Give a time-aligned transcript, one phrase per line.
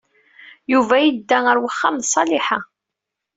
[0.71, 2.59] Yuba yedda ar uxxam d Ṣaliḥa.